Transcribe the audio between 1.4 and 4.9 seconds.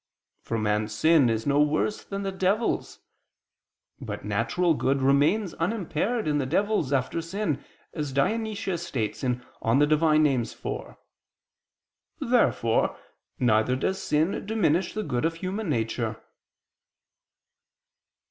no worse than the devil's. But natural